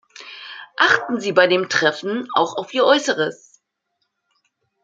[0.77, 3.61] Achten Sie bei dem Treffen auch auf Ihr Äußeres.